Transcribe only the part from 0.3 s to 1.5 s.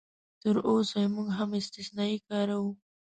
تراوسه یې موږ هم